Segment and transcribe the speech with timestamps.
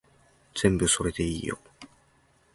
[0.55, 1.59] 全部それでいいよ